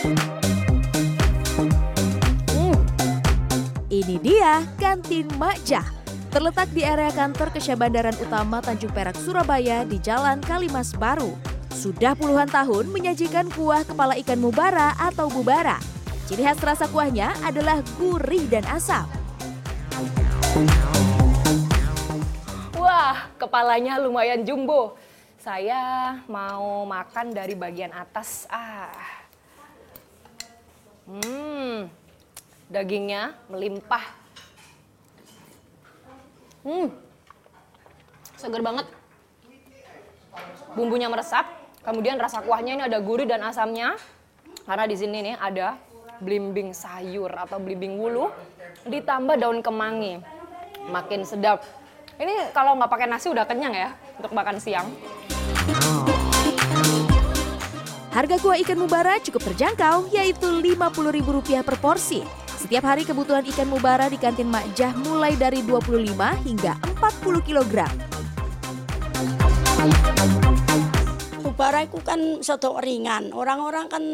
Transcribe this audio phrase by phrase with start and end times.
[0.00, 0.16] Hmm.
[3.92, 5.84] Ini dia kantin Makjah.
[6.32, 11.36] Terletak di area kantor Kesyabandaran Utama Tanjung Perak, Surabaya di Jalan Kalimas Baru.
[11.76, 15.76] Sudah puluhan tahun menyajikan kuah kepala ikan mubara atau bubara.
[16.32, 19.04] Ciri khas rasa kuahnya adalah gurih dan asam.
[22.72, 24.96] Wah, kepalanya lumayan jumbo.
[25.36, 28.48] Saya mau makan dari bagian atas.
[28.48, 29.19] Ah.
[31.08, 31.88] Hmm.
[32.70, 34.04] Dagingnya melimpah.
[36.64, 36.92] Hmm.
[38.36, 38.86] Seger banget.
[40.76, 41.50] Bumbunya meresap,
[41.82, 43.98] kemudian rasa kuahnya ini ada gurih dan asamnya.
[44.64, 45.74] Karena di sini nih ada
[46.22, 48.30] blimbing sayur atau blimbing wulu
[48.86, 50.20] ditambah daun kemangi.
[50.88, 51.64] Makin sedap.
[52.20, 53.90] Ini kalau nggak pakai nasi udah kenyang ya
[54.20, 54.88] untuk makan siang.
[58.20, 62.20] Harga kuah ikan mubara cukup terjangkau, yaitu Rp50.000 per porsi.
[62.52, 66.04] Setiap hari kebutuhan ikan mubara di kantin Makjah mulai dari 25
[66.44, 67.88] hingga 40 kg.
[71.40, 73.32] Mubara itu kan satu ringan.
[73.32, 74.04] Orang-orang kan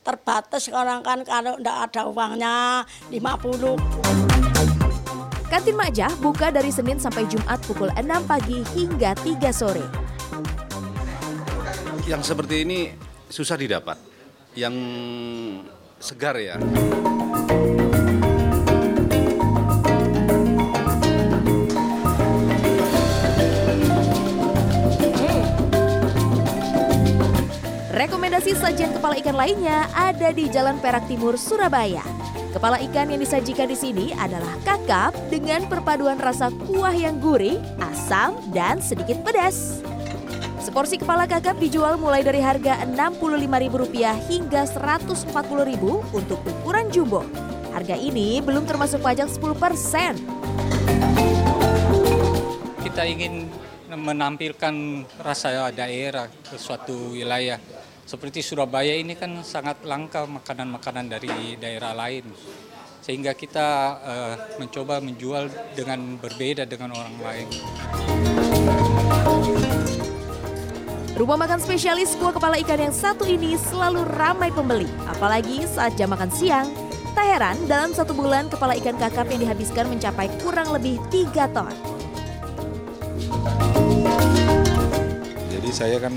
[0.00, 5.52] terbatas orang kan kalau tidak ada uangnya 50.
[5.52, 9.84] Kantin Makjah buka dari Senin sampai Jumat pukul 6 pagi hingga 3 sore.
[12.08, 13.96] Yang seperti ini susah didapat.
[14.56, 14.74] Yang
[16.00, 16.56] segar ya.
[27.98, 32.02] Rekomendasi sajian kepala ikan lainnya ada di Jalan Perak Timur, Surabaya.
[32.54, 38.38] Kepala ikan yang disajikan di sini adalah kakap dengan perpaduan rasa kuah yang gurih, asam,
[38.56, 39.82] dan sedikit pedas.
[40.68, 45.80] Seporsi kepala kakap dijual mulai dari harga Rp65.000 hingga Rp140.000
[46.12, 47.24] untuk ukuran jumbo.
[47.72, 50.20] Harga ini belum termasuk pajak 10%.
[52.84, 53.48] Kita ingin
[53.88, 57.56] menampilkan rasa daerah ke suatu wilayah.
[58.04, 62.28] Seperti Surabaya ini kan sangat langka makanan-makanan dari daerah lain.
[63.00, 63.68] Sehingga kita
[64.04, 67.48] uh, mencoba menjual dengan berbeda dengan orang lain.
[71.18, 76.14] Rumah makan spesialis kuah kepala ikan yang satu ini selalu ramai pembeli, apalagi saat jam
[76.14, 76.70] makan siang.
[77.10, 81.74] Tak heran, dalam satu bulan kepala ikan kakap yang dihabiskan mencapai kurang lebih 3 ton.
[85.50, 86.14] Jadi saya kan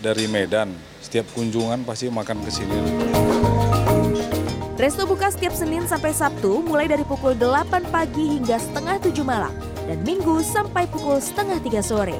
[0.00, 0.72] dari Medan,
[1.04, 2.76] setiap kunjungan pasti makan ke sini.
[4.80, 9.52] Resto buka setiap Senin sampai Sabtu mulai dari pukul 8 pagi hingga setengah 7 malam
[9.84, 12.16] dan Minggu sampai pukul setengah 3 sore.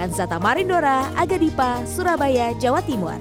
[0.00, 3.20] Kansata Marindora, Agadipa, Surabaya, Jawa Timur.